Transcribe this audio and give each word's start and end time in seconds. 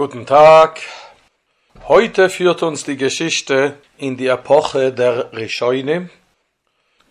Guten 0.00 0.24
Tag. 0.24 0.80
Heute 1.86 2.30
führt 2.30 2.62
uns 2.62 2.84
die 2.84 2.96
Geschichte 2.96 3.76
in 3.98 4.16
die 4.16 4.28
Epoche 4.28 4.94
der 4.94 5.30
Rishonim. 5.34 6.08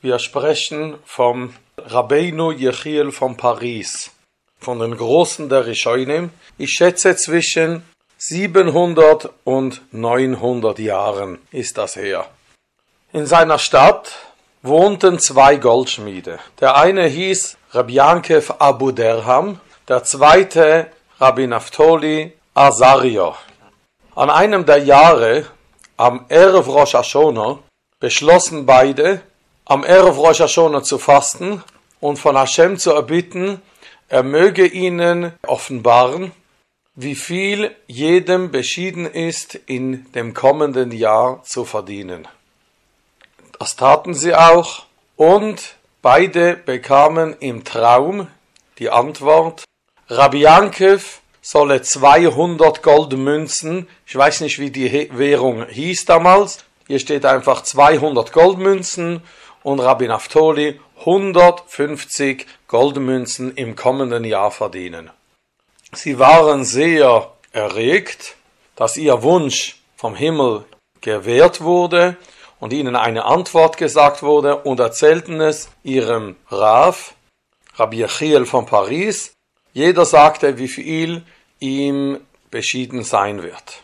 Wir 0.01 0.17
sprechen 0.17 0.97
vom 1.05 1.53
Rabbeinu 1.77 2.51
Yechiel 2.51 3.11
von 3.11 3.37
Paris, 3.37 4.09
von 4.59 4.79
den 4.79 4.97
Großen 4.97 5.49
der 5.49 5.67
Rishonim. 5.67 6.31
Ich 6.57 6.71
schätze 6.71 7.15
zwischen 7.15 7.83
700 8.17 9.29
und 9.43 9.83
900 9.91 10.79
Jahren 10.79 11.37
ist 11.51 11.77
das 11.77 11.95
her. 11.95 12.25
In 13.13 13.27
seiner 13.27 13.59
Stadt 13.59 14.15
wohnten 14.63 15.19
zwei 15.19 15.57
Goldschmiede. 15.57 16.39
Der 16.59 16.75
eine 16.75 17.05
hieß 17.05 17.55
Rabbi 17.69 17.93
Yankev 17.93 18.51
Abu 18.57 18.89
Derham, 18.89 19.61
der 19.87 20.03
zweite 20.03 20.87
Rabbi 21.19 21.45
Naftoli 21.45 22.33
Azaria. 22.59 23.35
An 24.15 24.29
einem 24.29 24.65
der 24.65 24.79
Jahre, 24.79 25.45
am 25.95 26.25
Erev 26.27 26.69
Rosh 26.69 26.93
Hashanah, 26.93 27.59
beschlossen 28.01 28.65
beide, 28.65 29.21
am 29.63 29.85
Erev 29.85 30.17
Rosh 30.19 30.41
Hashanah 30.41 30.83
zu 30.83 30.97
fasten 30.97 31.63
und 32.01 32.19
von 32.19 32.35
Hashem 32.35 32.77
zu 32.77 32.91
erbitten, 32.91 33.61
er 34.09 34.23
möge 34.23 34.67
ihnen 34.67 35.31
offenbaren, 35.47 36.33
wie 36.95 37.15
viel 37.15 37.73
jedem 37.87 38.51
beschieden 38.51 39.05
ist, 39.05 39.55
in 39.55 40.11
dem 40.11 40.33
kommenden 40.33 40.91
Jahr 40.91 41.41
zu 41.43 41.63
verdienen. 41.63 42.27
Das 43.57 43.77
taten 43.77 44.13
sie 44.13 44.35
auch 44.35 44.83
und 45.15 45.77
beide 46.01 46.57
bekamen 46.57 47.37
im 47.39 47.63
Traum 47.63 48.27
die 48.79 48.89
Antwort, 48.89 49.63
Rabbi 50.09 50.41
Yankev 50.41 51.21
solle 51.51 51.81
200 51.81 52.83
Goldmünzen, 52.83 53.87
ich 54.05 54.15
weiß 54.15 54.41
nicht, 54.41 54.59
wie 54.59 54.69
die 54.69 55.09
Währung 55.17 55.65
hieß 55.65 56.05
damals, 56.05 56.63
hier 56.85 56.99
steht 56.99 57.25
einfach 57.25 57.63
200 57.63 58.31
Goldmünzen 58.31 59.23
und 59.63 59.79
Rabbi 59.79 60.07
Naftoli 60.07 60.79
150 60.99 62.45
Goldmünzen 62.67 63.55
im 63.55 63.75
kommenden 63.75 64.25
Jahr 64.25 64.51
verdienen. 64.51 65.09
Sie 65.91 66.19
waren 66.19 66.65
sehr 66.65 67.31
erregt, 67.51 68.35
dass 68.75 68.95
ihr 68.95 69.23
Wunsch 69.23 69.81
vom 69.95 70.13
Himmel 70.13 70.65
gewährt 71.01 71.61
wurde 71.61 72.15
und 72.59 72.73
ihnen 72.73 72.95
eine 72.95 73.25
Antwort 73.25 73.77
gesagt 73.77 74.21
wurde 74.21 74.57
und 74.57 74.79
erzählten 74.79 75.41
es 75.41 75.71
ihrem 75.81 76.35
Rav, 76.51 77.15
Rabbi 77.73 78.03
Achiel 78.03 78.45
von 78.45 78.67
Paris. 78.67 79.33
Jeder 79.73 80.05
sagte, 80.05 80.59
wie 80.59 80.67
viel 80.67 81.23
ihm 81.59 82.19
beschieden 82.51 83.03
sein 83.03 83.43
wird. 83.43 83.83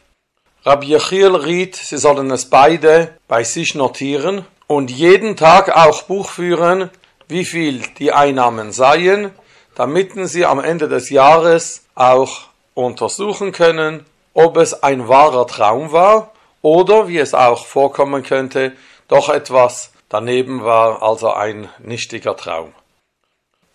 Rabbi 0.64 0.88
Yechiel 0.88 1.36
riet, 1.36 1.76
sie 1.76 1.98
sollen 1.98 2.32
es 2.32 2.50
beide 2.50 3.16
bei 3.28 3.44
sich 3.44 3.76
notieren 3.76 4.46
und 4.68 4.90
jeden 4.90 5.38
Tag 5.38 5.76
auch 5.76 6.04
Buch 6.04 6.30
führen, 6.30 6.90
wie 7.28 7.46
viel 7.46 7.82
die 8.00 8.12
Einnahmen 8.12 8.72
seien, 8.72 9.32
damit 9.76 10.14
sie 10.28 10.46
am 10.46 10.60
Ende 10.60 10.88
des 10.88 11.10
Jahres 11.10 11.84
auch 11.94 12.48
untersuchen 12.74 13.52
können, 13.52 14.06
ob 14.34 14.58
es 14.58 14.84
ein 14.84 15.08
wahrer 15.08 15.48
Traum 15.48 15.92
war 15.92 16.32
oder, 16.62 17.08
wie 17.08 17.20
es 17.20 17.34
auch 17.34 17.66
vorkommen 17.66 18.24
könnte, 18.24 18.74
doch 19.08 19.30
etwas 19.30 19.92
daneben 20.10 20.64
war, 20.64 21.04
also 21.04 21.32
ein 21.32 21.70
nichtiger 21.80 22.36
Traum. 22.36 22.74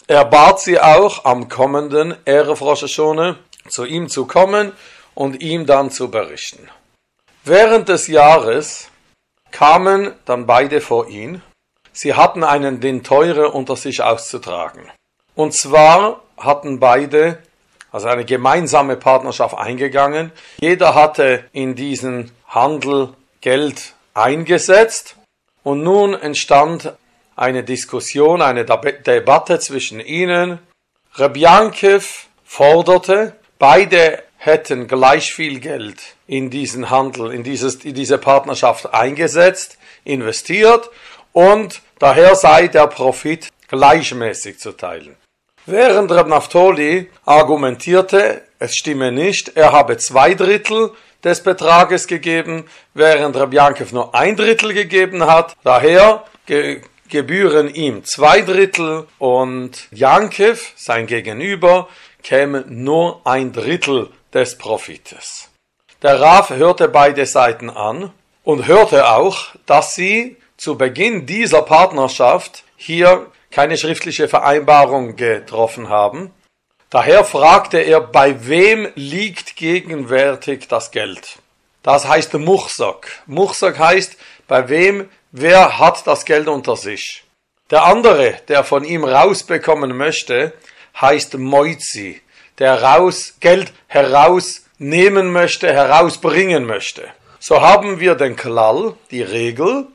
Er 0.07 0.25
bat 0.25 0.61
sie 0.61 0.81
auch 0.81 1.25
am 1.25 1.49
kommenden 1.49 2.17
Rosh 2.27 2.99
zu 3.69 3.85
ihm 3.85 4.09
zu 4.09 4.27
kommen 4.27 4.73
und 5.15 5.43
ihm 5.43 5.67
dann 5.67 5.91
zu 5.91 6.11
berichten. 6.11 6.69
Während 7.45 7.89
des 7.89 8.07
Jahres 8.07 8.89
kamen 9.51 10.15
dann 10.25 10.47
beide 10.47 10.81
vor 10.81 11.09
ihn. 11.09 11.43
Sie 11.93 12.15
hatten 12.15 12.45
einen 12.45 12.81
den 12.81 13.03
Teure 13.03 13.51
unter 13.51 13.77
sich 13.77 14.03
auszutragen. 14.03 14.91
Und 15.35 15.55
zwar 15.55 16.23
hatten 16.37 16.81
beide, 16.81 17.39
also 17.93 18.09
eine 18.09 18.25
gemeinsame 18.25 18.97
Partnerschaft 18.97 19.57
eingegangen. 19.57 20.33
Jeder 20.61 20.95
hatte 20.95 21.45
in 21.53 21.75
diesen 21.75 22.31
Handel 22.47 23.15
Geld 23.41 23.95
eingesetzt. 24.15 25.17
Und 25.63 25.83
nun 25.83 26.15
entstand 26.15 26.93
eine 27.37 27.65
Diskussion, 27.65 28.43
eine 28.43 28.65
Debatte 28.65 29.59
zwischen 29.59 30.01
ihnen. 30.01 30.59
Rebjankev 31.17 32.29
forderte, 32.45 33.37
Beide 33.61 34.23
hätten 34.39 34.89
gleich 34.89 35.35
viel 35.35 35.61
Geld 35.61 35.99
in 36.27 36.49
diesen 36.49 36.89
Handel, 36.89 37.31
in, 37.31 37.43
dieses, 37.43 37.85
in 37.85 37.93
diese 37.93 38.17
Partnerschaft 38.17 38.95
eingesetzt, 38.95 39.77
investiert 40.03 40.89
und 41.33 41.83
daher 41.99 42.35
sei 42.37 42.69
der 42.69 42.87
Profit 42.87 43.49
gleichmäßig 43.69 44.59
zu 44.59 44.73
teilen. 44.73 45.15
Während 45.67 46.11
Reb 46.11 46.29
Naftoli 46.29 47.11
argumentierte, 47.27 48.41
es 48.59 48.77
stimme 48.77 49.13
nicht, 49.13 49.55
er 49.59 49.73
habe 49.73 49.99
zwei 49.99 50.33
Drittel 50.33 50.93
des 51.23 51.43
Betrages 51.43 52.07
gegeben, 52.07 52.65
während 52.95 53.37
Reb 53.37 53.53
Yankev 53.53 53.93
nur 53.93 54.15
ein 54.15 54.37
Drittel 54.37 54.73
gegeben 54.73 55.27
hat. 55.27 55.55
Daher 55.65 56.25
ge 56.47 56.81
gebühren 57.11 57.75
ihm 57.75 58.05
zwei 58.05 58.41
Drittel 58.41 59.07
und 59.19 59.89
Yankev, 59.91 60.73
sein 60.77 61.09
Gegenüber, 61.09 61.89
käme 62.23 62.65
nur 62.69 63.21
ein 63.25 63.53
Drittel 63.53 64.11
des 64.33 64.59
Profites. 64.59 65.51
Der 66.03 66.21
Raf 66.21 66.51
hörte 66.51 66.89
beide 66.89 67.27
Seiten 67.27 67.69
an 67.69 68.13
und 68.45 68.67
hörte 68.67 69.11
auch, 69.11 69.49
dass 69.67 69.95
sie 69.95 70.37
zu 70.57 70.77
Beginn 70.77 71.27
dieser 71.27 71.63
Partnerschaft 71.63 72.65
hier 72.77 73.27
keine 73.51 73.77
schriftliche 73.77 74.29
Vereinbarung 74.29 75.17
getroffen 75.17 75.89
haben. 75.89 76.33
Daher 76.89 77.25
fragte 77.25 77.79
er, 77.79 78.01
bei 78.01 78.47
wem 78.47 78.89
liegt 78.95 79.57
gegenwärtig 79.57 80.69
das 80.69 80.91
Geld? 80.91 81.39
Das 81.83 82.07
heißt 82.07 82.35
Muchsak. 82.35 83.23
Muchsak 83.27 83.79
heißt, 83.79 84.17
bei 84.49 84.69
wem, 84.69 85.09
wer 85.33 85.79
hat 85.79 86.07
das 86.07 86.25
Geld 86.25 86.49
unter 86.49 86.77
sich? 86.77 87.25
Der 87.71 87.85
andere, 87.85 88.35
der 88.49 88.65
von 88.65 88.85
ihm 88.85 89.05
rausbekommen 89.05 89.97
möchte, 89.97 90.53
heißt 90.99 91.39
Moizi, 91.39 92.21
der 92.59 92.83
raus, 92.83 93.35
Geld 93.41 93.73
herausnehmen 93.87 95.33
möchte, 95.33 95.73
herausbringen 95.73 96.65
möchte. 96.65 97.09
So 97.39 97.61
haben 97.61 98.01
wir 98.01 98.15
den 98.15 98.37
Klall, 98.37 98.95
die 99.11 99.23
Regel. 99.23 99.87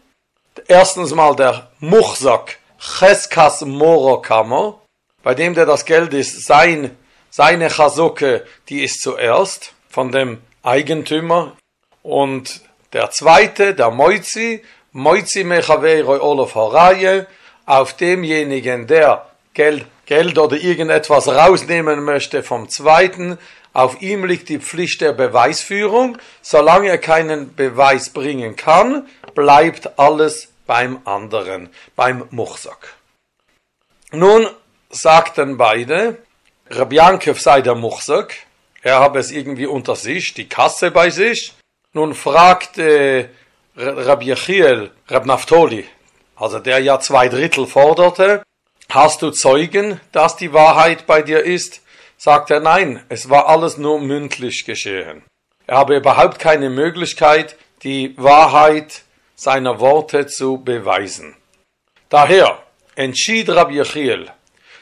Erstens 0.67 1.13
mal 1.13 1.35
der 1.35 1.69
Muchsak, 1.79 2.57
Cheskas 2.79 3.61
Morokammer, 3.61 4.81
bei 5.21 5.35
dem 5.35 5.53
der 5.53 5.65
das 5.65 5.85
Geld 5.85 6.13
ist, 6.13 6.45
sein, 6.45 6.95
seine 7.29 7.69
Chasuke, 7.69 8.45
die 8.69 8.83
ist 8.83 9.01
zuerst 9.01 9.73
von 9.89 10.11
dem 10.11 10.41
Eigentümer. 10.63 11.55
Und 12.01 12.61
der 12.93 13.11
zweite, 13.11 13.75
der 13.75 13.91
Moizi, 13.91 14.63
Moizi 14.91 15.43
Mechavei 15.43 16.03
Olof 16.05 16.55
Horaye, 16.55 17.27
auf 17.65 17.93
demjenigen, 17.93 18.87
der 18.87 19.25
Geld, 19.53 19.85
Geld 20.05 20.37
oder 20.37 20.57
irgendetwas 20.57 21.27
rausnehmen 21.27 22.03
möchte 22.03 22.43
vom 22.43 22.69
zweiten, 22.69 23.37
auf 23.75 24.01
ihm 24.01 24.23
liegt 24.23 24.47
die 24.47 24.59
Pflicht 24.59 25.01
der 25.01 25.11
Beweisführung. 25.11 26.17
Solange 26.41 26.87
er 26.87 26.97
keinen 26.97 27.55
Beweis 27.55 28.09
bringen 28.09 28.55
kann, 28.55 29.05
bleibt 29.33 29.99
alles 29.99 30.47
beim 30.65 31.01
anderen, 31.03 31.69
beim 31.93 32.23
Muchsak. 32.31 32.95
Nun 34.11 34.47
sagten 34.89 35.57
beide, 35.57 36.19
Rabjankev 36.69 37.37
sei 37.41 37.61
der 37.61 37.75
Muchsak, 37.75 38.33
er 38.81 38.99
habe 38.99 39.19
es 39.19 39.29
irgendwie 39.29 39.65
unter 39.65 39.97
sich, 39.97 40.33
die 40.33 40.47
Kasse 40.47 40.91
bei 40.91 41.09
sich. 41.09 41.53
Nun 41.91 42.15
fragte 42.15 43.29
Rabbi 43.75 44.27
Yechiel, 44.27 44.91
Rab 45.09 45.27
also 46.37 46.59
der 46.59 46.79
ja 46.79 46.99
zwei 47.01 47.27
Drittel 47.27 47.67
forderte, 47.67 48.43
Hast 48.95 49.21
du 49.21 49.31
Zeugen, 49.31 49.99
dass 50.13 50.37
die 50.37 50.53
Wahrheit 50.53 51.05
bei 51.05 51.21
dir 51.21 51.43
ist? 51.43 51.81
Sagt 52.15 52.49
er, 52.49 52.61
nein, 52.61 53.03
es 53.09 53.29
war 53.29 53.49
alles 53.49 53.75
nur 53.75 53.99
mündlich 53.99 54.63
geschehen. 54.63 55.21
Er 55.67 55.79
habe 55.79 55.97
überhaupt 55.97 56.39
keine 56.39 56.69
Möglichkeit, 56.69 57.57
die 57.83 58.17
Wahrheit 58.17 59.03
seiner 59.35 59.81
Worte 59.81 60.27
zu 60.27 60.59
beweisen. 60.59 61.35
Daher 62.07 62.63
entschied 62.95 63.49
Rabbi 63.49 63.79
Yechiel, 63.79 64.31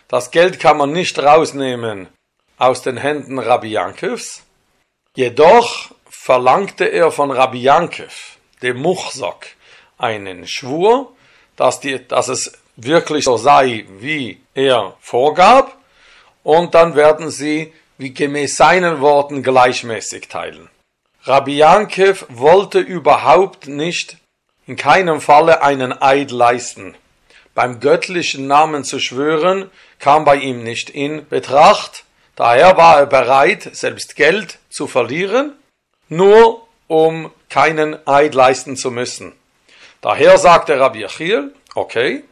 das 0.10 0.30
Geld 0.30 0.60
kann 0.60 0.78
man 0.78 0.92
nicht 0.92 1.18
rausnehmen 1.18 2.08
aus 2.60 2.84
den 2.84 2.98
Händen 2.98 3.40
Rabbi 3.40 3.70
Yankevs, 3.70 4.44
jedoch 5.16 5.90
verlangte 6.08 6.86
er 6.86 7.10
von 7.10 7.32
Rabbi 7.32 7.64
Yankev, 7.64 8.38
dem 8.62 8.78
Muchsak, 8.80 9.56
einen 9.98 10.46
Schwur, 10.48 11.16
dass, 11.56 11.80
die, 11.80 12.08
dass 12.08 12.28
es 12.28 12.63
wirklich 12.76 13.26
so 13.26 13.38
sei, 13.38 13.86
wie 14.00 14.40
er 14.54 14.96
vorgab, 15.00 15.78
und 16.44 16.74
dann 16.74 16.96
werden 16.96 17.30
sie 17.32 17.74
wie 17.98 18.14
gemäß 18.14 18.58
seinen 18.58 19.00
Worten 19.02 19.44
gleichmäßig 19.44 20.28
teilen. 20.28 20.70
Rabbi 21.24 21.56
Yankev 21.58 22.26
wollte 22.30 22.80
überhaupt 22.80 23.68
nicht 23.68 24.18
in 24.68 24.76
keinem 24.76 25.22
Falle 25.22 25.62
einen 25.62 25.94
Eid 26.02 26.32
leisten. 26.32 26.96
Beim 27.56 27.80
göttlichen 27.80 28.48
Namen 28.48 28.84
zu 28.84 29.00
schwören 29.00 29.70
kam 30.00 30.26
bei 30.26 30.38
ihm 30.38 30.64
nicht 30.64 30.90
in 30.90 31.28
Betracht, 31.30 32.04
daher 32.36 32.76
war 32.78 33.00
er 33.00 33.06
bereit, 33.06 33.70
selbst 33.74 34.16
Geld 34.16 34.58
zu 34.70 34.88
verlieren, 34.88 35.54
nur 36.10 36.68
um 36.88 37.32
keinen 37.50 38.06
Eid 38.08 38.34
leisten 38.34 38.76
zu 38.76 38.92
müssen. 38.92 39.34
Daher 40.02 40.38
sagte 40.38 40.80
Rabbi 40.80 41.06
Achiel, 41.06 41.54
okay, 41.76 42.24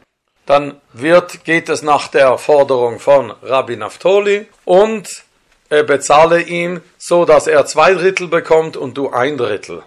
dann 0.45 0.79
wird, 0.93 1.43
geht 1.43 1.69
es 1.69 1.81
nach 1.81 2.07
der 2.07 2.37
Forderung 2.37 2.99
von 2.99 3.31
Rabbi 3.41 3.75
Naftoli 3.77 4.47
und 4.65 5.23
er 5.69 5.83
bezahle 5.83 6.41
ihm 6.41 6.81
so, 6.97 7.25
dass 7.25 7.47
er 7.47 7.65
zwei 7.65 7.93
Drittel 7.93 8.27
bekommt 8.27 8.75
und 8.75 8.97
du 8.97 9.09
ein 9.09 9.37
Drittel. 9.37 9.83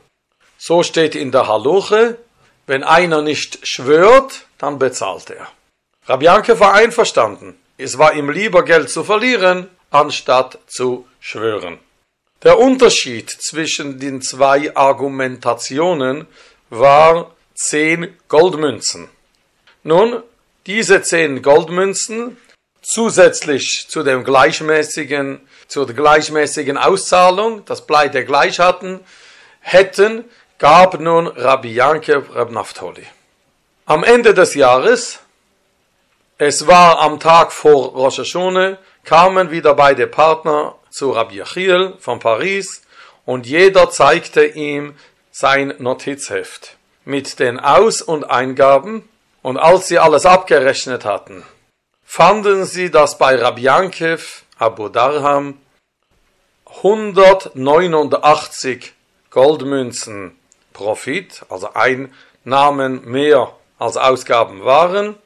So 0.56 0.82
steht 0.82 1.14
in 1.14 1.30
der 1.30 1.46
Haluche, 1.46 2.16
wenn 2.66 2.82
einer 2.82 3.20
nicht 3.20 3.66
schwört, 3.66 4.46
dann 4.56 4.78
bezahlt 4.78 5.30
er. 5.30 5.48
Rabbi 6.06 6.24
Yanke 6.24 6.58
war 6.60 6.72
einverstanden. 6.72 7.58
Es 7.76 7.98
war 7.98 8.14
ihm 8.14 8.30
lieber 8.30 8.64
Geld 8.64 8.88
zu 8.88 9.04
verlieren, 9.04 9.68
anstatt 9.90 10.58
zu 10.66 11.06
schwören. 11.20 11.78
Der 12.42 12.58
Unterschied 12.58 13.30
zwischen 13.30 13.98
den 13.98 14.22
zwei 14.22 14.74
Argumentationen 14.76 16.26
war 16.70 17.34
zehn 17.54 18.16
Goldmünzen. 18.28 19.08
Nun, 19.82 20.22
diese 20.66 21.02
zehn 21.02 21.42
Goldmünzen 21.42 22.36
zusätzlich 22.82 23.86
zu 23.88 24.02
dem 24.02 24.24
gleichmäßigen, 24.24 25.40
zur 25.68 25.86
gleichmäßigen 25.86 26.78
Auszahlung, 26.78 27.64
das 27.64 27.86
beide 27.86 28.24
gleich 28.24 28.58
hatten, 28.58 29.00
hätten, 29.60 30.24
gab 30.58 31.00
nun 31.00 31.26
Rabbi 31.26 31.72
Yankev 31.74 32.34
Rab 32.34 32.50
Naftoli. 32.50 33.06
Am 33.86 34.04
Ende 34.04 34.32
des 34.32 34.54
Jahres, 34.54 35.20
es 36.38 36.66
war 36.66 37.00
am 37.00 37.20
Tag 37.20 37.52
vor 37.52 37.92
Rosh 37.92 38.18
Hashanah, 38.18 38.78
kamen 39.04 39.50
wieder 39.50 39.74
beide 39.74 40.06
Partner 40.06 40.74
zu 40.90 41.10
Rabbi 41.10 41.42
Achiel 41.42 41.94
von 41.98 42.18
Paris 42.18 42.82
und 43.26 43.46
jeder 43.46 43.90
zeigte 43.90 44.44
ihm 44.44 44.94
sein 45.30 45.74
Notizheft 45.78 46.76
mit 47.04 47.38
den 47.38 47.60
Aus- 47.60 48.02
und 48.02 48.24
Eingaben 48.24 49.08
und 49.44 49.56
als 49.58 49.86
sie 49.88 49.98
alles 49.98 50.24
abgerechnet 50.24 51.04
hatten, 51.04 51.42
fanden 52.02 52.64
sie, 52.64 52.90
dass 52.90 53.18
bei 53.18 53.36
Rabbi 53.36 53.60
Yankev 53.60 54.44
Abu 54.58 54.88
Darham 54.88 55.58
189 56.64 58.94
Goldmünzen 59.28 60.38
Profit, 60.72 61.44
also 61.50 61.68
Einnahmen 61.74 63.04
mehr 63.04 63.52
als 63.78 63.98
Ausgaben 63.98 64.64
waren. 64.64 65.16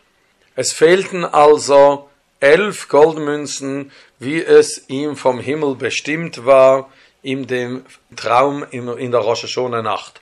Es 0.56 0.73
fehlten 0.73 1.25
also 1.25 2.11
elf 2.41 2.88
Goldmünzen, 2.88 3.93
wie 4.19 4.43
es 4.43 4.88
ihm 4.88 5.17
vom 5.17 5.38
Himmel 5.38 5.76
bestimmt 5.76 6.44
war, 6.44 6.91
in 7.23 7.47
dem 7.47 7.87
Traum 8.17 8.67
in 8.73 9.12
der 9.12 9.20
Rosh 9.20 9.44
Hashanah 9.44 9.82
Nacht. 9.82 10.20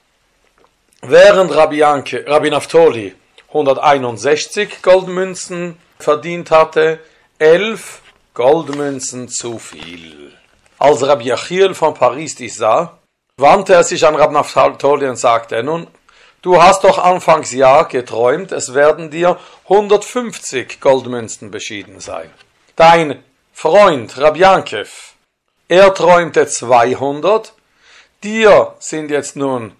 Während 1.00 1.54
Rabbi, 1.54 1.78
Yanke, 1.78 2.26
Rabbi 2.26 2.50
Naftoli 2.50 3.14
161 3.56 4.82
Goldmünzen 4.82 5.78
verdient 5.98 6.50
hatte, 6.50 7.00
elf 7.38 8.02
Goldmünzen 8.34 9.28
zu 9.28 9.58
viel. 9.58 10.32
Als 10.78 11.06
Rabbi 11.06 11.32
Achiel 11.32 11.74
von 11.74 11.94
Paris 11.94 12.34
dies 12.34 12.56
sah, 12.56 12.98
wandte 13.38 13.72
er 13.72 13.84
sich 13.84 14.06
an 14.06 14.14
Rabbi 14.14 14.34
Naftali 14.34 15.08
und 15.08 15.16
sagte, 15.16 15.62
nun, 15.62 15.86
du 16.42 16.62
hast 16.62 16.84
doch 16.84 16.98
anfangs 16.98 17.52
Jahr 17.52 17.88
geträumt, 17.88 18.52
es 18.52 18.74
werden 18.74 19.10
dir 19.10 19.38
150 19.64 20.78
Goldmünzen 20.80 21.50
beschieden 21.50 22.00
sein. 22.00 22.30
Dein 22.76 23.22
Freund 23.54 24.18
Rabbi 24.18 24.44
er 25.68 25.94
träumte 25.94 26.46
200, 26.46 27.54
dir 28.22 28.74
sind 28.80 29.10
jetzt 29.10 29.36
nun 29.36 29.72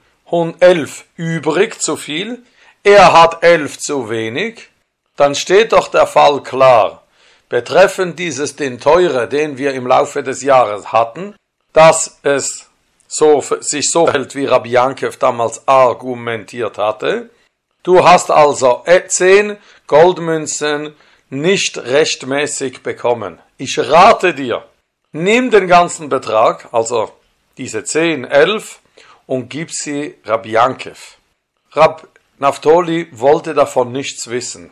11 0.61 1.05
übrig 1.17 1.78
zu 1.81 1.96
viel, 1.96 2.43
er 2.86 3.12
hat 3.12 3.42
11 3.42 3.80
zu 3.80 4.08
wenig, 4.10 4.68
dann 5.16 5.34
steht 5.34 5.72
doch 5.72 5.88
der 5.88 6.06
Fall 6.06 6.40
klar, 6.44 7.02
betreffend 7.48 8.16
dieses 8.16 8.54
den 8.54 8.78
Teure, 8.78 9.26
den 9.26 9.58
wir 9.58 9.74
im 9.74 9.88
Laufe 9.88 10.22
des 10.22 10.40
Jahres 10.42 10.92
hatten, 10.92 11.34
dass 11.72 12.20
es 12.22 12.70
so, 13.08 13.40
sich 13.40 13.90
so 13.90 14.08
hält, 14.08 14.36
wie 14.36 14.44
Rabbi 14.46 14.70
Yankev 14.70 15.18
damals 15.18 15.66
argumentiert 15.66 16.78
hatte. 16.78 17.30
Du 17.82 18.04
hast 18.04 18.30
also 18.30 18.84
10 18.86 19.56
Goldmünzen 19.88 20.94
nicht 21.28 21.78
rechtmäßig 21.78 22.84
bekommen. 22.84 23.40
Ich 23.58 23.80
rate 23.80 24.32
dir, 24.32 24.64
nimm 25.10 25.50
den 25.50 25.66
ganzen 25.66 26.08
Betrag, 26.08 26.68
also 26.70 27.10
diese 27.58 27.82
10, 27.82 28.24
11, 28.24 28.78
und 29.26 29.48
gib 29.48 29.72
sie 29.72 30.14
Rabbi 30.24 30.52
Yankev. 30.52 31.16
Rab 31.72 32.06
Naftoli 32.38 33.08
wollte 33.12 33.54
davon 33.54 33.92
nichts 33.92 34.28
wissen. 34.28 34.70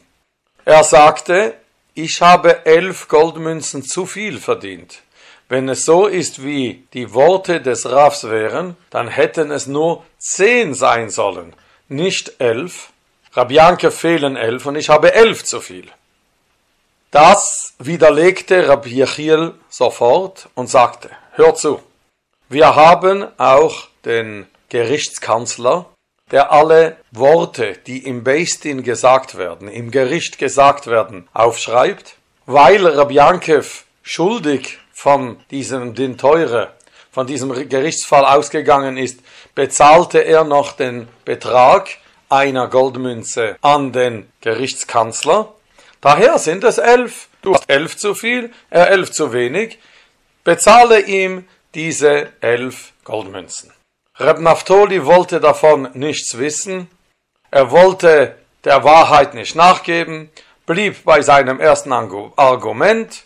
Er 0.64 0.84
sagte, 0.84 1.54
ich 1.94 2.20
habe 2.20 2.66
elf 2.66 3.08
Goldmünzen 3.08 3.82
zu 3.82 4.06
viel 4.06 4.38
verdient. 4.38 5.02
Wenn 5.48 5.68
es 5.68 5.84
so 5.84 6.06
ist, 6.06 6.42
wie 6.42 6.86
die 6.94 7.12
Worte 7.14 7.60
des 7.60 7.90
Rafs 7.90 8.24
wären, 8.24 8.76
dann 8.90 9.08
hätten 9.08 9.50
es 9.50 9.66
nur 9.66 10.04
zehn 10.18 10.74
sein 10.74 11.10
sollen, 11.10 11.54
nicht 11.88 12.40
elf. 12.40 12.90
Rabjanke 13.32 13.90
fehlen 13.90 14.36
elf 14.36 14.66
und 14.66 14.76
ich 14.76 14.88
habe 14.88 15.12
elf 15.14 15.44
zu 15.44 15.60
viel. 15.60 15.88
Das 17.10 17.74
widerlegte 17.78 18.68
Rabbi 18.68 19.02
Yechiel 19.02 19.54
sofort 19.68 20.48
und 20.54 20.68
sagte, 20.68 21.10
hör 21.32 21.54
zu, 21.54 21.80
wir 22.48 22.74
haben 22.74 23.26
auch 23.38 23.88
den 24.04 24.46
Gerichtskanzler 24.68 25.86
der 26.34 26.50
alle 26.50 26.96
Worte, 27.12 27.74
die 27.86 27.98
im 27.98 28.24
Beistin 28.24 28.82
gesagt 28.82 29.38
werden, 29.38 29.68
im 29.68 29.92
Gericht 29.92 30.36
gesagt 30.36 30.88
werden, 30.88 31.28
aufschreibt, 31.32 32.16
weil 32.44 32.84
Rabjankev 32.84 33.84
schuldig 34.02 34.80
von 34.92 35.38
diesem 35.52 35.94
den 35.94 36.18
Teure, 36.18 36.72
von 37.12 37.28
diesem 37.28 37.68
Gerichtsfall 37.68 38.24
ausgegangen 38.24 38.96
ist, 38.96 39.20
bezahlte 39.54 40.24
er 40.24 40.42
noch 40.42 40.72
den 40.72 41.06
Betrag 41.24 41.88
einer 42.28 42.66
Goldmünze 42.66 43.56
an 43.60 43.92
den 43.92 44.28
Gerichtskanzler. 44.40 45.54
Daher 46.00 46.40
sind 46.40 46.64
es 46.64 46.78
elf. 46.78 47.28
Du 47.42 47.54
hast 47.54 47.70
elf 47.70 47.96
zu 47.96 48.16
viel, 48.16 48.52
er 48.70 48.90
elf 48.90 49.12
zu 49.12 49.32
wenig. 49.32 49.78
Bezahle 50.42 50.98
ihm 50.98 51.46
diese 51.74 52.32
elf 52.40 52.90
Goldmünzen. 53.04 53.73
Reb 54.18 54.38
Naftoli 54.38 55.04
wollte 55.04 55.40
davon 55.40 55.88
nichts 55.94 56.38
wissen, 56.38 56.88
er 57.50 57.72
wollte 57.72 58.36
der 58.62 58.84
Wahrheit 58.84 59.34
nicht 59.34 59.56
nachgeben, 59.56 60.30
blieb 60.66 61.02
bei 61.04 61.20
seinem 61.20 61.58
ersten 61.58 61.92
Argument, 61.92 63.24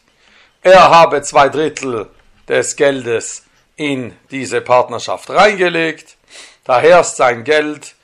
er 0.62 0.88
habe 0.88 1.20
zwei 1.20 1.50
Drittel 1.50 2.08
des 2.48 2.74
Geldes 2.76 3.44
in 3.76 4.16
diese 4.30 4.62
Partnerschaft 4.62 5.28
reingelegt, 5.28 6.16
daher 6.64 7.04
sein 7.04 7.44
Geld 7.44 7.94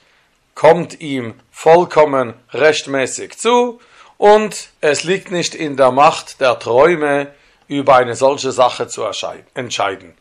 kommt 0.55 1.00
ihm 1.00 1.41
vollkommen 1.50 2.35
rechtmäßig 2.53 3.38
zu. 3.38 3.81
Und 4.19 4.69
es 4.81 5.03
liegt 5.05 5.31
nicht 5.31 5.55
in 5.55 5.76
der 5.76 5.91
Macht 5.91 6.41
der 6.41 6.59
Träume, 6.59 7.33
über 7.67 7.97
eine 7.97 8.14
solche 8.14 8.53
Sache 8.53 8.87
zu 8.88 9.05
entscheiden. 9.55 10.14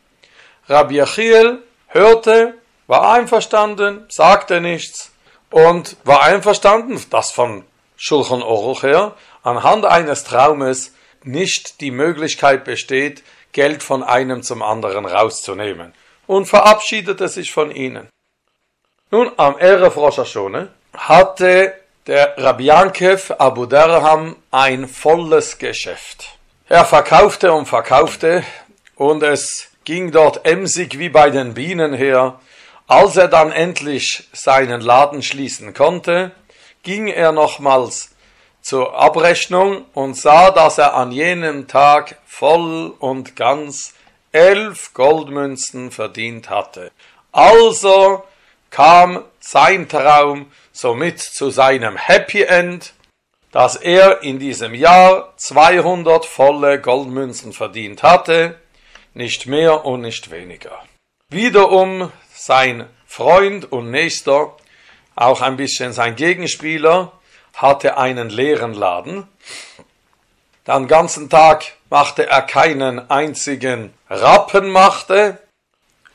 Rabbi 0.66 1.00
Achiel 1.02 1.62
hörte, 1.94 2.54
war 2.86 3.12
einverstanden, 3.12 4.04
sagte 4.10 4.60
nichts 4.60 5.12
und 5.50 5.96
war 6.04 6.22
einverstanden, 6.22 7.02
dass 7.10 7.30
von 7.30 7.64
Schulchan 7.96 8.42
Oruch 8.42 8.82
her 8.82 9.16
anhand 9.42 9.86
eines 9.86 10.24
Traumes 10.24 10.92
nicht 11.22 11.80
die 11.80 11.90
Möglichkeit 11.90 12.64
besteht, 12.64 13.22
Geld 13.52 13.82
von 13.82 14.02
einem 14.02 14.42
zum 14.42 14.62
anderen 14.62 15.06
rauszunehmen 15.06 15.94
und 16.26 16.46
verabschiedete 16.46 17.28
sich 17.28 17.52
von 17.52 17.70
ihnen. 17.70 18.08
Nun, 19.10 19.30
am 19.36 19.56
Erev 19.58 19.96
Rosh 19.96 20.18
Hashanah 20.18 20.68
hatte 20.92 21.72
der 22.06 22.34
Rabbi 22.36 22.70
Abu 22.70 23.66
Darham 23.66 24.36
ein 24.50 24.88
volles 24.88 25.58
Geschäft. 25.58 26.36
Er 26.68 26.84
verkaufte 26.84 27.52
und 27.52 27.66
verkaufte 27.66 28.42
und 28.96 29.22
es 29.22 29.70
ging 29.84 30.10
dort 30.10 30.46
emsig 30.46 30.98
wie 30.98 31.08
bei 31.08 31.30
den 31.30 31.54
Bienen 31.54 31.94
her. 31.94 32.40
Als 32.86 33.16
er 33.16 33.28
dann 33.28 33.52
endlich 33.52 34.28
seinen 34.32 34.80
Laden 34.80 35.22
schließen 35.22 35.72
konnte, 35.74 36.32
ging 36.82 37.08
er 37.08 37.32
nochmals 37.32 38.10
zur 38.60 38.98
Abrechnung 38.98 39.84
und 39.94 40.16
sah, 40.16 40.50
dass 40.50 40.78
er 40.78 40.94
an 40.94 41.12
jenem 41.12 41.68
Tag 41.68 42.18
voll 42.26 42.94
und 42.98 43.36
ganz 43.36 43.94
elf 44.32 44.92
Goldmünzen 44.94 45.90
verdient 45.90 46.50
hatte. 46.50 46.90
Also 47.32 48.24
kam 48.70 49.24
sein 49.38 49.88
Traum 49.88 50.46
somit 50.72 51.20
zu 51.20 51.50
seinem 51.50 51.96
Happy 51.96 52.42
End, 52.42 52.92
dass 53.52 53.76
er 53.76 54.22
in 54.22 54.38
diesem 54.38 54.74
Jahr 54.74 55.32
200 55.36 56.26
volle 56.26 56.80
Goldmünzen 56.80 57.52
verdient 57.52 58.02
hatte, 58.02 58.58
nicht 59.14 59.46
mehr 59.46 59.84
und 59.84 60.02
nicht 60.02 60.30
weniger. 60.30 60.82
Wiederum 61.30 62.12
sein 62.34 62.88
Freund 63.06 63.70
und 63.72 63.90
Nächster, 63.90 64.56
auch 65.14 65.40
ein 65.40 65.56
bisschen 65.56 65.92
sein 65.92 66.16
Gegenspieler, 66.16 67.12
hatte 67.54 67.96
einen 67.96 68.28
leeren 68.28 68.74
Laden. 68.74 69.28
Den 70.66 70.88
ganzen 70.88 71.30
Tag 71.30 71.72
machte 71.90 72.26
er 72.26 72.42
keinen 72.42 73.10
einzigen 73.10 73.94
Rappen 74.10 74.70
machte. 74.70 75.38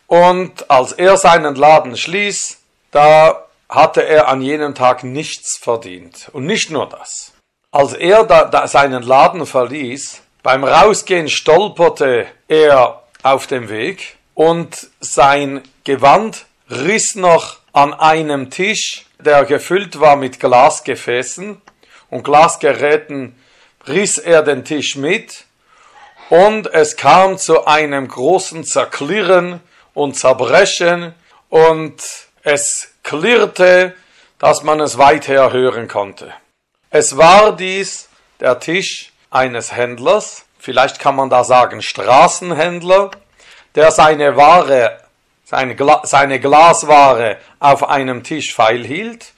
Und 0.07 0.69
als 0.69 0.91
er 0.91 1.17
seinen 1.17 1.55
Laden 1.55 1.95
schließ, 1.95 2.57
da 2.91 3.45
hatte 3.69 4.05
er 4.05 4.27
an 4.27 4.41
jenem 4.41 4.73
Tag 4.75 5.03
nichts 5.03 5.57
verdient. 5.57 6.29
Und 6.33 6.45
nicht 6.45 6.71
nur 6.71 6.89
das. 6.89 7.33
Als 7.71 7.93
er 7.93 8.23
da, 8.23 8.45
da 8.45 8.67
seinen 8.67 9.03
Laden 9.03 9.45
verließ, 9.45 10.23
beim 10.43 10.63
Rausgehen 10.63 11.29
stolperte 11.29 12.27
er 12.47 13.03
auf 13.23 13.47
dem 13.47 13.69
Weg 13.69 14.17
und 14.33 14.89
sein 14.99 15.61
Gewand 15.83 16.45
riss 16.69 17.15
noch 17.15 17.57
an 17.73 17.93
einem 17.93 18.49
Tisch, 18.49 19.05
der 19.19 19.45
gefüllt 19.45 19.99
war 19.99 20.15
mit 20.15 20.39
Glasgefäßen. 20.39 21.61
Und 22.09 22.23
Glasgeräten, 22.23 23.35
riss 23.87 24.17
er 24.17 24.41
den 24.41 24.65
Tisch 24.65 24.95
mit. 24.95 25.45
Und 26.29 26.67
es 26.73 26.95
kam 26.95 27.37
zu 27.37 27.65
einem 27.65 28.07
großen 28.07 28.63
Zerklirren 28.63 29.59
und 29.93 30.15
Zerbrechen. 30.15 31.13
Und 31.49 32.01
es 32.43 32.91
klirrte, 33.03 33.95
dass 34.37 34.63
man 34.63 34.79
es 34.79 34.97
weither 34.97 35.51
hören 35.51 35.87
konnte. 35.87 36.33
Es 36.89 37.17
war 37.17 37.55
dies 37.55 38.07
der 38.39 38.59
Tisch 38.59 39.08
eines 39.31 39.75
Händlers, 39.75 40.45
vielleicht 40.57 40.99
kann 40.99 41.15
man 41.15 41.29
da 41.29 41.43
sagen 41.43 41.81
Straßenhändler, 41.81 43.11
der 43.75 43.91
seine 43.91 44.35
Ware, 44.35 44.99
seine, 45.45 45.75
Gla 45.75 46.01
seine 46.05 46.39
Glasware 46.39 47.37
auf 47.59 47.87
einem 47.87 48.23
Tisch 48.23 48.53
feilhielt. 48.53 49.33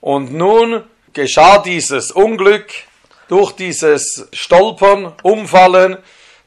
Und 0.00 0.32
nun 0.32 0.84
geschah 1.12 1.58
dieses 1.58 2.10
Unglück 2.10 2.70
durch 3.28 3.52
dieses 3.52 4.28
Stolpern, 4.32 5.12
Umfallen, 5.22 5.98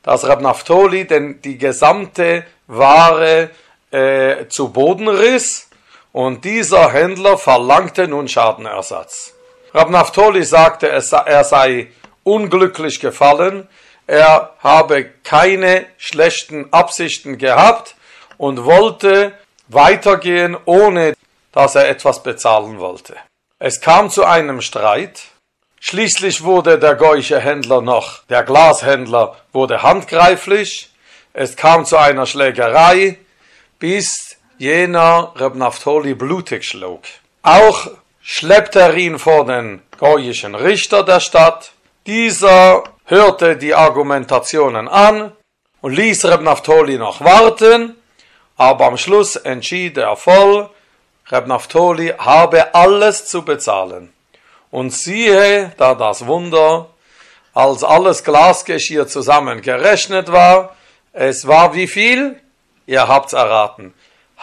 dass 0.04 0.28
Rab 0.28 0.42
Naftoli 0.42 1.06
denn 1.06 1.42
die 1.42 1.58
gesamte 1.58 2.46
Ware 2.68 3.50
äh, 3.92 4.48
zu 4.48 4.70
Boden 4.70 5.08
riss 5.08 5.70
und 6.12 6.46
dieser 6.46 6.92
Händler 6.92 7.38
verlangte 7.38 8.08
nun 8.08 8.28
Schadenersatz. 8.28 9.34
Rab 9.74 9.90
Naftoli 9.90 10.44
sagte, 10.44 10.88
er 10.90 11.02
sei 11.44 11.88
unglücklich 12.26 13.00
gefallen, 13.00 13.70
er 14.08 14.54
habe 14.60 15.06
keine 15.24 15.86
schlechten 15.98 16.72
Absichten 16.74 17.38
gehabt 17.38 17.96
und 18.38 18.66
wollte 18.66 19.32
weitergehen, 19.70 20.58
ohne 20.66 21.16
dass 21.52 21.76
er 21.76 21.88
etwas 21.88 22.22
bezahlen 22.22 22.80
wollte. 22.80 23.16
Es 23.58 23.80
kam 23.80 24.10
zu 24.10 24.26
einem 24.26 24.62
Streit. 24.62 25.24
Schließlich 25.80 26.44
wurde 26.44 26.78
der 26.78 26.96
goische 26.96 27.40
Händler 27.40 27.82
noch, 27.82 28.24
der 28.26 28.44
Glashändler 28.44 29.38
wurde 29.54 29.82
handgreiflich. 29.82 30.92
Es 31.34 31.56
kam 31.56 31.86
zu 31.86 31.98
einer 31.98 32.26
Schlägerei, 32.26 33.18
bis 33.80 34.38
jener 34.58 35.34
Reb 35.36 35.56
Naftoli 35.56 36.16
blutig 36.16 36.66
schlug. 36.66 37.02
Auch 37.44 37.88
schleppte 38.22 38.80
er 38.80 38.96
ihn 38.96 39.20
vor 39.20 39.46
den 39.46 39.82
goyischen 39.98 40.56
Richter 40.56 41.04
der 41.04 41.20
Stadt. 41.20 41.72
Dieser 42.06 42.84
hörte 43.06 43.58
die 43.58 43.74
Argumentationen 43.74 44.88
an 44.88 45.32
und 45.82 45.94
ließ 45.94 46.26
Reb 46.26 46.42
Naftoli 46.42 47.00
noch 47.00 47.20
warten, 47.22 47.96
aber 48.58 48.86
am 48.86 48.98
Schluss 48.98 49.36
entschied 49.36 49.98
er 49.98 50.16
voll, 50.16 50.70
Reb 51.32 51.48
Naftoli 51.48 52.14
habe 52.16 52.76
alles 52.76 53.26
zu 53.26 53.44
bezahlen. 53.44 54.14
Und 54.70 54.92
siehe, 54.92 55.72
da 55.78 55.96
das 55.96 56.28
Wunder, 56.28 56.90
als 57.56 57.84
alles 57.84 58.24
Glasgeschirr 58.24 59.08
zusammen 59.08 59.64
gerechnet 59.64 60.32
war, 60.32 60.76
es 61.12 61.48
war 61.48 61.74
wie 61.74 61.88
viel? 61.88 62.40
Ihr 62.86 63.08
habt's 63.08 63.34
erraten. 63.34 63.96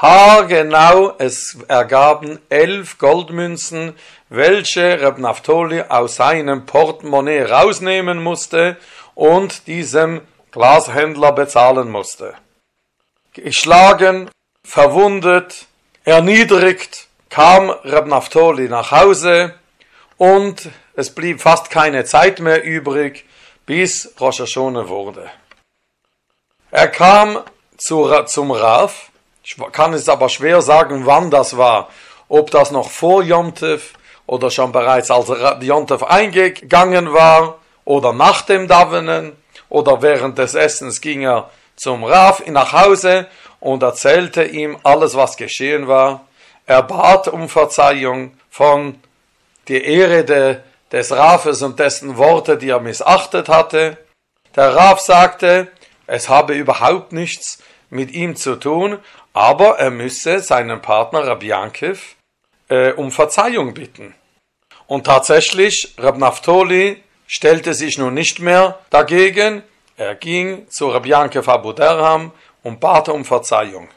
Haargenau, 0.03 1.15
es 1.19 1.59
ergaben 1.69 2.41
elf 2.49 2.99
Goldmünzen, 2.99 3.95
welche 4.31 5.01
Reb 5.01 5.19
Naftoli 5.19 5.81
aus 5.83 6.17
seinem 6.17 6.67
Portemonnaie 6.67 7.45
rausnehmen 7.45 8.21
musste 8.21 8.79
und 9.15 9.69
diesem 9.69 10.23
Glashändler 10.51 11.31
bezahlen 11.31 11.89
musste. 11.89 12.35
Geschlagen, 13.33 14.29
verwundet, 14.65 15.67
erniedrigt, 16.05 17.07
kam 17.31 17.71
Reb 17.71 18.07
Naftoli 18.07 18.69
nach 18.69 18.91
Hause 18.91 19.55
und 20.17 20.69
es 20.97 21.15
blieb 21.15 21.41
fast 21.41 21.71
keine 21.71 22.05
Zeit 22.05 22.41
mehr 22.41 22.65
übrig, 22.65 23.25
bis 23.67 24.13
Rosh 24.19 24.41
Hashanah 24.41 24.89
wurde. 24.89 25.31
Er 26.73 26.89
kam 26.89 27.39
zu, 27.77 28.11
zum 28.25 28.51
Raf, 28.51 29.12
kann 29.73 29.95
es 29.95 30.09
aber 30.09 30.29
schwer 30.29 30.63
sagen, 30.63 31.07
wann 31.07 31.31
das 31.31 31.57
war, 31.57 31.89
ob 32.29 32.51
das 32.51 32.71
noch 32.71 32.91
vor 32.91 33.23
Yomtev 33.23 33.93
oder 34.27 34.51
schon 34.51 34.73
bereits 34.73 35.11
als 35.11 35.29
Yomtev 35.61 36.05
eingegangen 36.05 37.13
war 37.13 37.59
oder 37.85 38.13
nach 38.13 38.43
dem 38.43 38.69
Davenen 38.69 39.37
oder 39.69 40.03
während 40.03 40.39
des 40.39 40.55
Essens 40.55 41.01
ging 41.01 41.23
er 41.23 41.51
zum 41.77 42.05
Raf 42.05 42.43
nach 42.47 42.73
Hause 42.73 43.27
und 43.61 43.83
erzählte 43.83 44.45
ihm 44.45 44.79
alles, 44.83 45.15
was 45.15 45.37
geschehen 45.37 45.89
war. 45.89 46.27
Er 46.67 46.83
bat 46.83 47.29
um 47.29 47.49
Verzeihung 47.49 48.37
von 48.51 49.01
der 49.69 49.85
Ehre 49.85 50.25
de, 50.25 50.57
des 50.91 51.13
Rafes 51.13 51.63
und 51.63 51.79
dessen 51.79 52.17
Worte, 52.19 52.59
die 52.59 52.71
er 52.71 52.81
missachtet 52.81 53.49
hatte. 53.49 53.97
Der 54.55 54.75
Raf 54.75 55.01
sagte, 55.01 55.69
es 56.07 56.29
habe 56.29 56.55
überhaupt 56.55 57.13
nichts 57.13 57.63
mit 57.89 58.11
ihm 58.13 58.37
zu 58.37 58.57
tun, 58.57 58.99
aber 59.33 59.79
er 59.79 59.91
müsse 59.91 60.41
seinen 60.41 60.83
Partner 60.83 61.27
Rabbi 61.27 61.49
Yankiv 61.49 62.17
äh, 62.69 62.93
um 62.93 63.11
Verzeihung 63.11 63.75
bitten. 63.75 64.15
Und 64.87 65.07
tatsächlich, 65.07 65.95
Rab 65.99 66.19
Naftoli 66.19 67.03
stellte 67.27 67.75
sich 67.75 67.99
nun 67.99 68.15
nicht 68.15 68.41
mehr 68.41 68.79
dagegen, 68.91 69.63
er 69.97 70.15
ging 70.15 70.69
zu 70.69 70.89
Rabbi 70.89 71.11
Yankiv 71.11 71.49
Abu 71.49 71.73
Derham 71.73 72.33
und 72.63 72.81
bat 72.81 73.09
um 73.09 73.25
Verzeihung. 73.25 73.89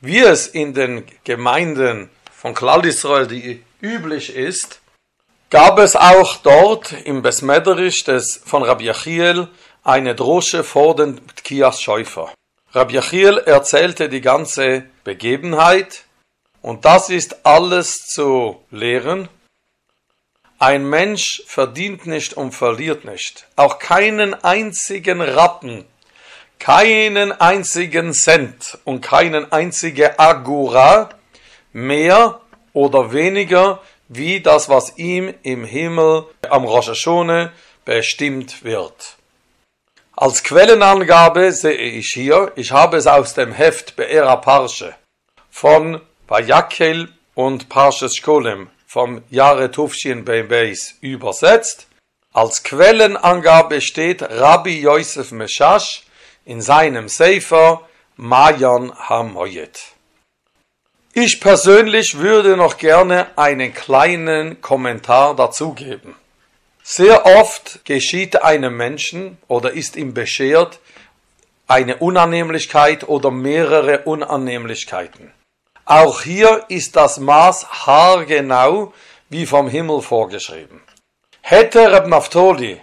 Wie 0.00 0.18
es 0.18 0.46
in 0.46 0.74
den 0.74 1.04
Gemeinden 1.24 2.10
von 2.32 2.54
Klal 2.54 2.84
Israel 2.86 3.26
die 3.26 3.62
üblich 3.82 4.34
ist, 4.34 4.80
gab 5.50 5.78
es 5.78 5.96
auch 5.96 6.36
dort 6.38 6.92
im 6.92 7.22
Besmederisch 7.22 8.04
des 8.04 8.40
von 8.44 8.62
Rabbi 8.62 8.88
Achiel 8.90 9.48
eine 9.82 10.14
Drosche 10.14 10.64
vor 10.64 10.96
den 10.96 11.20
Kias 11.44 11.82
Schäufer. 11.82 12.32
Rabbi 12.72 12.98
Achiel 12.98 13.38
erzählte 13.38 14.08
die 14.08 14.20
ganze 14.20 14.84
Begebenheit 15.02 16.04
und 16.62 16.84
das 16.84 17.10
ist 17.10 17.44
alles 17.44 18.06
zu 18.06 18.64
lehren. 18.70 19.28
Ein 20.60 20.88
Mensch 20.88 21.42
verdient 21.46 22.06
nicht 22.06 22.34
und 22.34 22.52
verliert 22.52 23.04
nicht. 23.04 23.48
Auch 23.56 23.80
keinen 23.80 24.34
einzigen 24.44 25.20
Rappen, 25.20 25.84
keinen 26.60 27.32
einzigen 27.32 28.12
Cent 28.12 28.78
und 28.84 29.00
keinen 29.00 29.50
einzigen 29.50 30.16
Agura 30.16 31.10
mehr 31.72 32.40
oder 32.72 33.12
weniger 33.12 33.82
wie 34.06 34.40
das, 34.40 34.68
was 34.68 34.96
ihm 34.96 35.34
im 35.42 35.64
Himmel 35.64 36.26
am 36.48 36.64
Rosh 36.64 36.86
Hashanah 36.86 37.52
bestimmt 37.84 38.62
wird. 38.62 39.16
Als 40.22 40.42
Quellenangabe 40.42 41.50
sehe 41.50 41.72
ich 41.72 42.10
hier, 42.12 42.52
ich 42.54 42.72
habe 42.72 42.98
es 42.98 43.06
aus 43.06 43.32
dem 43.32 43.52
Heft 43.52 43.96
Be'era 43.96 44.36
Parsche 44.36 44.94
von 45.50 46.02
Vayakel 46.28 47.08
und 47.34 47.70
Parshes 47.70 48.16
Skolem 48.16 48.68
vom 48.86 49.22
Jahre 49.30 49.70
Tufshin 49.70 50.26
Beis 50.26 50.96
übersetzt. 51.00 51.86
Als 52.34 52.62
Quellenangabe 52.62 53.80
steht 53.80 54.20
Rabbi 54.20 54.82
Yosef 54.82 55.32
Meshash 55.32 56.04
in 56.44 56.60
seinem 56.60 57.08
Sefer 57.08 57.88
Mayan 58.16 58.92
Hamoyet. 59.08 59.80
Ich 61.14 61.40
persönlich 61.40 62.18
würde 62.18 62.58
noch 62.58 62.76
gerne 62.76 63.28
einen 63.38 63.72
kleinen 63.72 64.60
Kommentar 64.60 65.34
dazugeben. 65.34 66.14
Sehr 66.82 67.26
oft 67.26 67.84
geschieht 67.84 68.42
einem 68.42 68.76
Menschen 68.76 69.38
oder 69.48 69.72
ist 69.72 69.96
ihm 69.96 70.14
beschert 70.14 70.80
eine 71.68 71.98
Unannehmlichkeit 71.98 73.08
oder 73.08 73.30
mehrere 73.30 74.00
Unannehmlichkeiten. 74.00 75.32
Auch 75.84 76.22
hier 76.22 76.64
ist 76.68 76.96
das 76.96 77.18
Maß 77.18 77.86
haargenau 77.86 78.92
wie 79.28 79.46
vom 79.46 79.68
Himmel 79.68 80.02
vorgeschrieben. 80.02 80.82
Hätte 81.42 81.92
Reb 81.92 82.06
Naftoli 82.06 82.80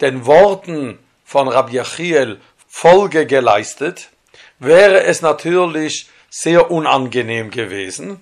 den 0.00 0.26
Worten 0.26 0.98
von 1.24 1.48
Rabbi 1.48 1.80
Achiel 1.80 2.40
Folge 2.68 3.26
geleistet, 3.26 4.10
wäre 4.58 5.04
es 5.04 5.22
natürlich 5.22 6.08
sehr 6.28 6.70
unangenehm 6.70 7.50
gewesen. 7.50 8.20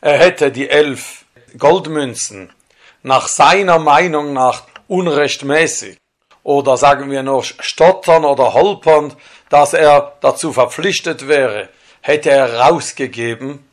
Er 0.00 0.18
hätte 0.18 0.52
die 0.52 0.68
elf 0.68 1.24
Goldmünzen 1.56 2.52
nach 3.02 3.28
seiner 3.28 3.78
Meinung 3.78 4.32
nach 4.32 4.64
unrechtmäßig 4.88 5.98
oder 6.42 6.76
sagen 6.76 7.10
wir 7.10 7.22
noch 7.22 7.44
stottern 7.44 8.24
oder 8.24 8.54
holpern, 8.54 9.14
dass 9.50 9.74
er 9.74 10.16
dazu 10.20 10.52
verpflichtet 10.52 11.28
wäre, 11.28 11.68
hätte 12.00 12.30
er 12.30 12.60
rausgegeben 12.60 13.64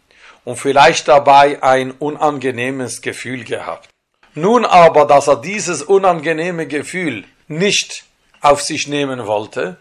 und 0.43 0.57
vielleicht 0.57 1.07
dabei 1.07 1.61
ein 1.63 1.91
unangenehmes 1.91 3.01
Gefühl 3.01 3.43
gehabt. 3.43 3.89
Nun 4.33 4.65
aber, 4.65 5.05
dass 5.05 5.27
er 5.27 5.37
dieses 5.37 5.81
unangenehme 5.81 6.67
Gefühl 6.67 7.23
nicht 7.47 8.03
auf 8.41 8.61
sich 8.61 8.87
nehmen 8.87 9.25
wollte, 9.27 9.77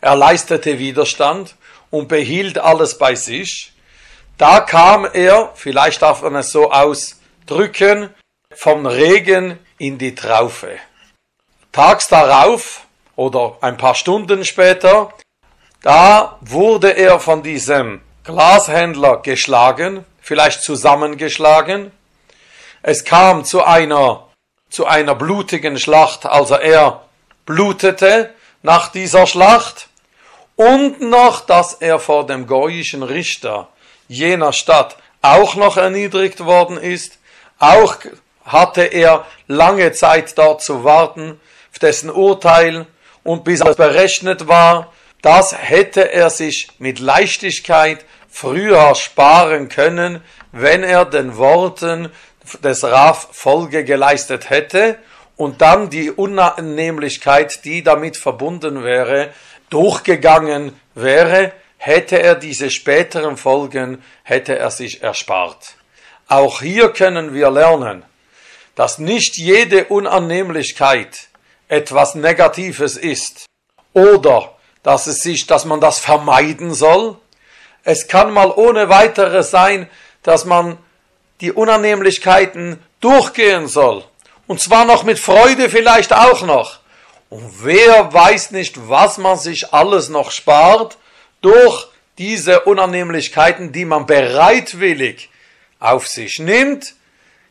er 0.00 0.16
leistete 0.16 0.78
Widerstand 0.78 1.56
und 1.90 2.08
behielt 2.08 2.58
alles 2.58 2.98
bei 2.98 3.14
sich, 3.14 3.72
da 4.38 4.60
kam 4.60 5.06
er, 5.12 5.50
vielleicht 5.54 6.02
darf 6.02 6.22
man 6.22 6.36
es 6.36 6.52
so 6.52 6.70
ausdrücken, 6.70 8.10
vom 8.58 8.86
Regen 8.86 9.58
in 9.78 9.98
die 9.98 10.14
Traufe. 10.16 10.78
Tags 11.70 12.08
darauf 12.08 12.86
oder 13.14 13.56
ein 13.60 13.76
paar 13.76 13.94
Stunden 13.94 14.44
später, 14.44 15.12
da 15.82 16.38
wurde 16.40 16.90
er 16.96 17.20
von 17.20 17.42
diesem 17.44 18.00
Glashändler 18.24 19.18
geschlagen, 19.18 20.04
vielleicht 20.20 20.62
zusammengeschlagen. 20.62 21.92
Es 22.82 23.04
kam 23.04 23.44
zu 23.44 23.62
einer, 23.62 24.26
zu 24.70 24.86
einer 24.86 25.14
blutigen 25.14 25.78
Schlacht, 25.78 26.26
also 26.26 26.56
er 26.56 27.04
blutete 27.46 28.34
nach 28.62 28.88
dieser 28.88 29.28
Schlacht 29.28 29.88
und 30.56 31.00
noch, 31.00 31.42
dass 31.42 31.74
er 31.74 32.00
vor 32.00 32.26
dem 32.26 32.48
goyischen 32.48 33.04
Richter 33.04 33.68
jener 34.08 34.52
Stadt 34.52 34.96
auch 35.22 35.54
noch 35.54 35.76
erniedrigt 35.76 36.44
worden 36.44 36.76
ist, 36.76 37.18
auch 37.60 37.96
hatte 38.48 38.82
er 38.82 39.26
lange 39.46 39.92
Zeit 39.92 40.36
dort 40.36 40.62
zu 40.62 40.84
warten, 40.84 41.40
auf 41.72 41.78
dessen 41.78 42.10
Urteil, 42.10 42.86
und 43.24 43.44
bis 43.44 43.60
er 43.60 43.74
berechnet 43.74 44.48
war, 44.48 44.92
das 45.22 45.54
hätte 45.56 46.12
er 46.12 46.30
sich 46.30 46.68
mit 46.78 46.98
Leichtigkeit 46.98 48.04
früher 48.30 48.94
sparen 48.94 49.68
können, 49.68 50.22
wenn 50.52 50.82
er 50.82 51.04
den 51.04 51.36
Worten 51.36 52.10
des 52.62 52.84
Raf 52.84 53.28
Folge 53.32 53.84
geleistet 53.84 54.48
hätte 54.48 54.98
und 55.36 55.60
dann 55.60 55.90
die 55.90 56.10
Unannehmlichkeit, 56.10 57.64
die 57.64 57.82
damit 57.82 58.16
verbunden 58.16 58.82
wäre, 58.82 59.30
durchgegangen 59.70 60.72
wäre, 60.94 61.52
hätte 61.76 62.20
er 62.22 62.34
diese 62.34 62.70
späteren 62.70 63.36
Folgen, 63.36 64.02
hätte 64.22 64.58
er 64.58 64.70
sich 64.70 65.02
erspart. 65.02 65.74
Auch 66.28 66.60
hier 66.60 66.90
können 66.90 67.34
wir 67.34 67.50
lernen, 67.50 68.04
dass 68.78 68.98
nicht 68.98 69.36
jede 69.36 69.86
Unannehmlichkeit 69.86 71.30
etwas 71.66 72.14
Negatives 72.14 72.96
ist 72.96 73.46
oder 73.92 74.56
dass 74.84 75.08
es 75.08 75.20
sich, 75.20 75.48
dass 75.48 75.64
man 75.64 75.80
das 75.80 75.98
vermeiden 75.98 76.72
soll. 76.72 77.16
Es 77.82 78.06
kann 78.06 78.32
mal 78.32 78.52
ohne 78.52 78.88
weiteres 78.88 79.50
sein, 79.50 79.90
dass 80.22 80.44
man 80.44 80.78
die 81.40 81.50
Unannehmlichkeiten 81.50 82.78
durchgehen 83.00 83.66
soll. 83.66 84.04
Und 84.46 84.60
zwar 84.60 84.84
noch 84.84 85.02
mit 85.02 85.18
Freude 85.18 85.70
vielleicht 85.70 86.12
auch 86.12 86.42
noch. 86.42 86.78
Und 87.30 87.64
wer 87.64 88.12
weiß 88.12 88.52
nicht, 88.52 88.88
was 88.88 89.18
man 89.18 89.38
sich 89.38 89.74
alles 89.74 90.08
noch 90.08 90.30
spart 90.30 90.98
durch 91.40 91.88
diese 92.16 92.60
Unannehmlichkeiten, 92.60 93.72
die 93.72 93.84
man 93.84 94.06
bereitwillig 94.06 95.30
auf 95.80 96.06
sich 96.06 96.38
nimmt, 96.38 96.94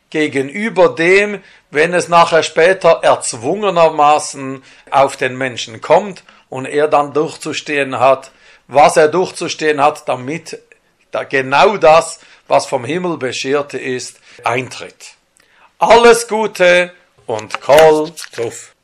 gegenüber 0.10 0.90
dem, 0.90 1.42
wenn 1.72 1.94
es 1.94 2.08
nachher 2.08 2.44
später 2.44 3.00
erzwungenermaßen 3.04 4.64
auf 4.90 5.18
den 5.18 5.38
Menschen 5.38 5.82
kommt 5.82 6.24
und 6.50 6.66
er 6.66 6.88
dann 6.88 7.14
durchzustehen 7.14 8.00
hat, 8.00 8.32
was 8.68 8.98
er 8.98 9.08
durchzustehen 9.08 9.82
hat, 9.82 10.08
damit 10.08 10.60
genau 11.30 11.78
das, 11.78 12.20
was 12.48 12.66
vom 12.66 12.86
Himmel 12.86 13.18
bescherte 13.18 13.78
ist, 13.78 14.20
eintritt. 14.44 15.16
Alles 15.80 16.28
Gute 16.28 16.94
und 17.26 17.60
Kol 17.62 18.12
Tuff. 18.34 18.77